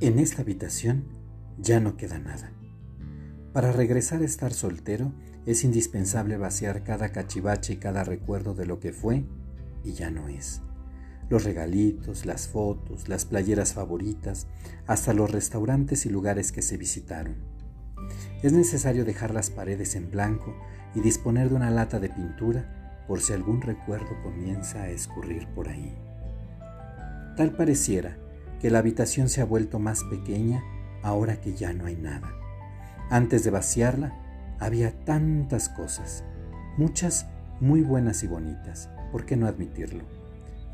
En 0.00 0.20
esta 0.20 0.42
habitación 0.42 1.04
ya 1.58 1.80
no 1.80 1.96
queda 1.96 2.18
nada. 2.18 2.52
Para 3.52 3.72
regresar 3.72 4.22
a 4.22 4.24
estar 4.24 4.52
soltero 4.52 5.12
es 5.44 5.64
indispensable 5.64 6.36
vaciar 6.36 6.84
cada 6.84 7.10
cachivache 7.10 7.72
y 7.72 7.76
cada 7.78 8.04
recuerdo 8.04 8.54
de 8.54 8.66
lo 8.66 8.78
que 8.78 8.92
fue 8.92 9.24
y 9.82 9.94
ya 9.94 10.10
no 10.10 10.28
es. 10.28 10.60
Los 11.28 11.44
regalitos, 11.44 12.26
las 12.26 12.48
fotos, 12.48 13.08
las 13.08 13.24
playeras 13.24 13.74
favoritas, 13.74 14.46
hasta 14.86 15.12
los 15.12 15.30
restaurantes 15.30 16.06
y 16.06 16.10
lugares 16.10 16.52
que 16.52 16.62
se 16.62 16.76
visitaron. 16.76 17.36
Es 18.42 18.52
necesario 18.52 19.04
dejar 19.04 19.34
las 19.34 19.50
paredes 19.50 19.94
en 19.96 20.10
blanco 20.10 20.54
y 20.94 21.00
disponer 21.00 21.48
de 21.48 21.56
una 21.56 21.70
lata 21.70 21.98
de 21.98 22.08
pintura 22.08 23.04
por 23.06 23.20
si 23.20 23.32
algún 23.32 23.62
recuerdo 23.62 24.22
comienza 24.22 24.82
a 24.82 24.90
escurrir 24.90 25.48
por 25.48 25.68
ahí. 25.68 26.07
Tal 27.38 27.52
pareciera 27.52 28.18
que 28.60 28.68
la 28.68 28.80
habitación 28.80 29.28
se 29.28 29.40
ha 29.40 29.44
vuelto 29.44 29.78
más 29.78 30.02
pequeña 30.02 30.64
ahora 31.04 31.40
que 31.40 31.54
ya 31.54 31.72
no 31.72 31.86
hay 31.86 31.94
nada. 31.94 32.32
Antes 33.10 33.44
de 33.44 33.52
vaciarla, 33.52 34.12
había 34.58 34.90
tantas 35.04 35.68
cosas, 35.68 36.24
muchas 36.76 37.28
muy 37.60 37.82
buenas 37.82 38.24
y 38.24 38.26
bonitas, 38.26 38.90
¿por 39.12 39.24
qué 39.24 39.36
no 39.36 39.46
admitirlo? 39.46 40.02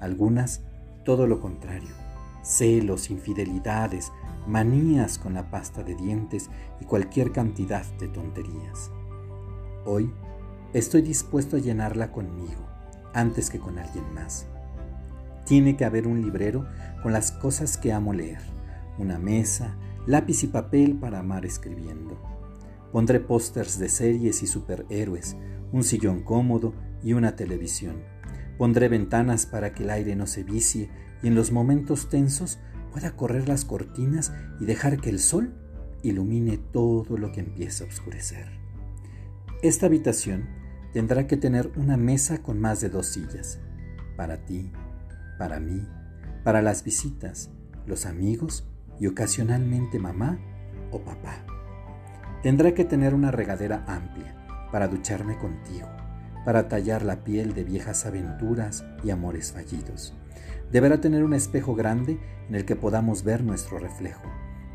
Algunas, 0.00 0.62
todo 1.04 1.26
lo 1.26 1.38
contrario, 1.38 1.94
celos, 2.42 3.10
infidelidades, 3.10 4.10
manías 4.46 5.18
con 5.18 5.34
la 5.34 5.50
pasta 5.50 5.82
de 5.82 5.94
dientes 5.94 6.48
y 6.80 6.86
cualquier 6.86 7.30
cantidad 7.30 7.84
de 7.98 8.08
tonterías. 8.08 8.90
Hoy 9.84 10.10
estoy 10.72 11.02
dispuesto 11.02 11.56
a 11.56 11.60
llenarla 11.60 12.10
conmigo, 12.10 12.66
antes 13.12 13.50
que 13.50 13.58
con 13.58 13.78
alguien 13.78 14.14
más. 14.14 14.46
Tiene 15.44 15.76
que 15.76 15.84
haber 15.84 16.06
un 16.06 16.22
librero 16.22 16.66
con 17.02 17.12
las 17.12 17.32
cosas 17.32 17.76
que 17.76 17.92
amo 17.92 18.12
leer, 18.12 18.40
una 18.98 19.18
mesa, 19.18 19.76
lápiz 20.06 20.42
y 20.44 20.46
papel 20.46 20.96
para 20.96 21.20
amar 21.20 21.44
escribiendo. 21.44 22.18
Pondré 22.92 23.20
pósters 23.20 23.78
de 23.78 23.88
series 23.88 24.42
y 24.42 24.46
superhéroes, 24.46 25.36
un 25.72 25.82
sillón 25.82 26.22
cómodo 26.22 26.74
y 27.02 27.12
una 27.12 27.36
televisión. 27.36 27.96
Pondré 28.56 28.88
ventanas 28.88 29.46
para 29.46 29.74
que 29.74 29.82
el 29.82 29.90
aire 29.90 30.14
no 30.16 30.26
se 30.26 30.44
vicie 30.44 30.88
y 31.22 31.28
en 31.28 31.34
los 31.34 31.52
momentos 31.52 32.08
tensos 32.08 32.58
pueda 32.92 33.16
correr 33.16 33.48
las 33.48 33.64
cortinas 33.64 34.32
y 34.60 34.64
dejar 34.64 35.00
que 35.00 35.10
el 35.10 35.18
sol 35.18 35.52
ilumine 36.02 36.58
todo 36.58 37.16
lo 37.18 37.32
que 37.32 37.40
empieza 37.40 37.84
a 37.84 37.88
oscurecer. 37.88 38.46
Esta 39.62 39.86
habitación 39.86 40.46
tendrá 40.92 41.26
que 41.26 41.36
tener 41.36 41.72
una 41.76 41.96
mesa 41.96 42.42
con 42.42 42.60
más 42.60 42.80
de 42.80 42.90
dos 42.90 43.06
sillas, 43.06 43.58
para 44.16 44.44
ti, 44.44 44.70
para 45.38 45.60
mí, 45.60 45.86
para 46.42 46.62
las 46.62 46.84
visitas, 46.84 47.50
los 47.86 48.06
amigos 48.06 48.66
y 48.98 49.06
ocasionalmente 49.06 49.98
mamá 49.98 50.38
o 50.90 51.00
papá. 51.00 51.44
Tendrá 52.42 52.74
que 52.74 52.84
tener 52.84 53.14
una 53.14 53.30
regadera 53.30 53.84
amplia 53.86 54.36
para 54.70 54.88
ducharme 54.88 55.38
contigo, 55.38 55.88
para 56.44 56.68
tallar 56.68 57.02
la 57.02 57.24
piel 57.24 57.54
de 57.54 57.64
viejas 57.64 58.06
aventuras 58.06 58.84
y 59.02 59.10
amores 59.10 59.52
fallidos. 59.52 60.14
Deberá 60.70 61.00
tener 61.00 61.24
un 61.24 61.34
espejo 61.34 61.74
grande 61.74 62.18
en 62.48 62.54
el 62.54 62.64
que 62.64 62.76
podamos 62.76 63.24
ver 63.24 63.42
nuestro 63.42 63.78
reflejo, 63.78 64.28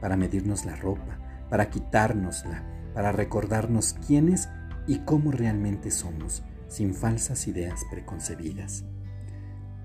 para 0.00 0.16
medirnos 0.16 0.64
la 0.64 0.76
ropa, 0.76 1.18
para 1.50 1.70
quitárnosla, 1.70 2.62
para 2.94 3.12
recordarnos 3.12 3.94
quiénes 4.06 4.48
y 4.86 5.00
cómo 5.00 5.32
realmente 5.32 5.90
somos, 5.90 6.42
sin 6.68 6.94
falsas 6.94 7.48
ideas 7.48 7.84
preconcebidas. 7.90 8.84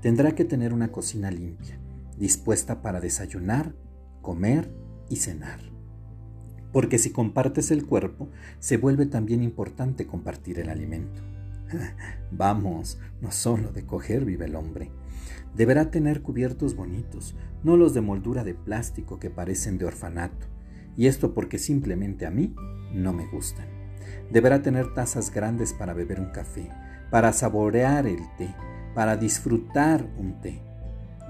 Tendrá 0.00 0.32
que 0.32 0.44
tener 0.44 0.72
una 0.72 0.92
cocina 0.92 1.30
limpia, 1.30 1.78
dispuesta 2.16 2.82
para 2.82 3.00
desayunar, 3.00 3.74
comer 4.22 4.70
y 5.08 5.16
cenar. 5.16 5.60
Porque 6.72 6.98
si 6.98 7.10
compartes 7.10 7.70
el 7.70 7.86
cuerpo, 7.86 8.28
se 8.60 8.76
vuelve 8.76 9.06
también 9.06 9.42
importante 9.42 10.06
compartir 10.06 10.60
el 10.60 10.68
alimento. 10.68 11.22
Vamos, 12.30 12.98
no 13.20 13.32
solo 13.32 13.72
de 13.72 13.86
coger 13.86 14.24
vive 14.24 14.46
el 14.46 14.54
hombre. 14.54 14.90
Deberá 15.56 15.90
tener 15.90 16.22
cubiertos 16.22 16.76
bonitos, 16.76 17.34
no 17.64 17.76
los 17.76 17.94
de 17.94 18.00
moldura 18.00 18.44
de 18.44 18.54
plástico 18.54 19.18
que 19.18 19.30
parecen 19.30 19.78
de 19.78 19.86
orfanato. 19.86 20.46
Y 20.96 21.06
esto 21.06 21.34
porque 21.34 21.58
simplemente 21.58 22.26
a 22.26 22.30
mí 22.30 22.54
no 22.92 23.12
me 23.12 23.26
gustan. 23.26 23.66
Deberá 24.30 24.62
tener 24.62 24.94
tazas 24.94 25.32
grandes 25.32 25.72
para 25.72 25.94
beber 25.94 26.20
un 26.20 26.30
café, 26.30 26.70
para 27.10 27.32
saborear 27.32 28.06
el 28.06 28.20
té, 28.36 28.54
para 28.98 29.16
disfrutar 29.16 30.04
un 30.18 30.40
té. 30.40 30.60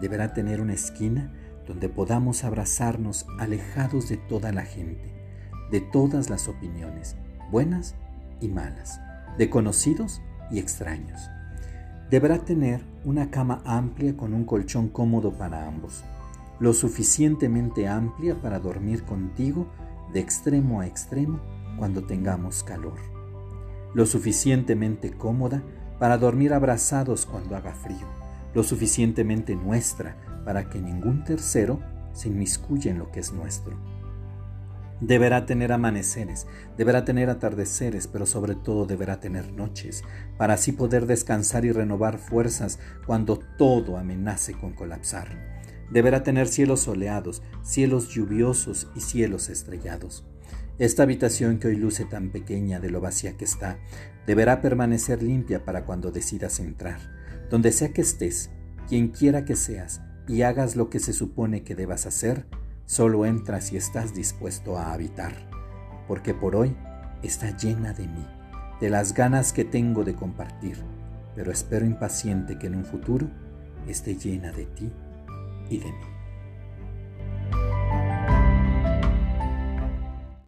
Deberá 0.01 0.33
tener 0.33 0.63
una 0.63 0.73
esquina 0.73 1.31
donde 1.67 1.91
podamos 1.91 2.43
abrazarnos 2.43 3.27
alejados 3.39 4.09
de 4.09 4.17
toda 4.17 4.53
la 4.53 4.63
gente, 4.63 5.13
de 5.71 5.83
todas 5.83 6.31
las 6.31 6.49
opiniones, 6.49 7.17
buenas 7.51 7.95
y 8.41 8.49
malas, 8.49 9.03
de 9.37 9.51
conocidos 9.51 10.23
y 10.51 10.61
extraños. 10.61 11.21
Deberá 12.09 12.39
tener 12.39 12.81
una 13.05 13.31
cama 13.31 13.61
amplia 13.67 14.17
con 14.17 14.33
un 14.33 14.47
colchón 14.47 14.89
cómodo 14.89 15.35
para 15.35 15.67
ambos, 15.67 16.05
lo 16.61 16.73
suficientemente 16.73 17.87
amplia 17.87 18.35
para 18.41 18.61
dormir 18.61 19.03
contigo 19.03 19.67
de 20.15 20.21
extremo 20.21 20.81
a 20.81 20.87
extremo 20.87 21.39
cuando 21.77 22.03
tengamos 22.07 22.63
calor, 22.63 22.97
lo 23.93 24.07
suficientemente 24.07 25.11
cómoda 25.13 25.63
para 25.99 26.19
dormir 26.19 26.53
abrazados 26.53 27.27
cuando 27.27 27.57
haga 27.57 27.75
frío, 27.75 28.07
lo 28.55 28.63
suficientemente 28.63 29.57
nuestra 29.57 30.17
para 30.45 30.69
que 30.69 30.81
ningún 30.81 31.25
tercero 31.25 31.81
se 32.13 32.29
inmiscuya 32.29 32.91
en 32.91 32.99
lo 32.99 33.11
que 33.11 33.21
es 33.21 33.33
nuestro. 33.33 33.77
Deberá 35.01 35.47
tener 35.47 35.71
amaneceres, 35.71 36.47
deberá 36.77 37.05
tener 37.05 37.31
atardeceres, 37.31 38.09
pero 38.09 38.27
sobre 38.27 38.57
todo 38.57 38.85
deberá 38.85 39.21
tener 39.21 39.53
noches, 39.53 40.03
para 40.37 40.55
así 40.55 40.73
poder 40.73 41.07
descansar 41.07 41.65
y 41.65 41.71
renovar 41.71 42.19
fuerzas 42.19 42.81
cuando 43.07 43.39
todo 43.59 43.97
amenace 43.97 44.55
con 44.55 44.73
colapsar. 44.73 45.29
Deberá 45.91 46.25
tener 46.25 46.49
cielos 46.49 46.81
soleados, 46.81 47.43
cielos 47.63 48.09
lluviosos 48.09 48.89
y 48.97 49.01
cielos 49.01 49.49
estrellados. 49.49 50.25
Esta 50.79 51.03
habitación 51.03 51.59
que 51.59 51.67
hoy 51.67 51.77
luce 51.77 52.05
tan 52.05 52.31
pequeña 52.31 52.79
de 52.79 52.89
lo 52.89 53.01
vacía 53.01 53.37
que 53.37 53.45
está, 53.45 53.79
deberá 54.29 54.61
permanecer 54.61 55.25
limpia 55.25 55.65
para 55.65 55.85
cuando 55.85 56.13
decidas 56.13 56.61
entrar. 56.61 57.01
Donde 57.51 57.73
sea 57.73 57.93
que 57.93 58.03
estés, 58.03 58.51
quien 58.89 59.09
quiera 59.09 59.45
que 59.45 59.57
seas, 59.57 60.03
y 60.29 60.43
hagas 60.43 60.77
lo 60.77 60.89
que 60.89 61.01
se 61.01 61.13
supone 61.13 61.65
que 61.65 61.75
debas 61.75 62.07
hacer, 62.07 62.47
solo 62.87 63.27
entras 63.27 63.67
si 63.67 63.77
estás 63.77 64.15
dispuesto 64.15 64.79
a 64.79 64.93
habitar, 64.93 65.51
porque 66.07 66.33
por 66.33 66.55
hoy 66.55 66.77
está 67.25 67.57
llena 67.57 67.93
de 67.93 68.07
mí, 68.07 68.27
de 68.81 68.89
las 68.89 69.15
ganas 69.15 69.53
que 69.53 69.65
tengo 69.65 70.05
de 70.05 70.15
compartir, 70.15 70.77
pero 71.35 71.51
espero 71.51 71.87
impaciente 71.87 72.57
que 72.57 72.69
en 72.69 72.77
un 72.77 72.85
futuro 72.85 73.29
esté 73.89 74.15
llena 74.15 74.53
de 74.53 74.67
ti 74.67 74.93
y 75.71 75.79
de 75.79 75.87
mí. 75.87 76.18